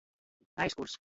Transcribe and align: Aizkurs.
Aizkurs. 0.65 0.97